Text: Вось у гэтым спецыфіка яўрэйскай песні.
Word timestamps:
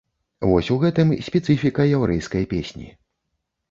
Вось 0.51 0.71
у 0.77 0.77
гэтым 0.85 1.13
спецыфіка 1.27 1.89
яўрэйскай 1.95 2.53
песні. 2.59 2.95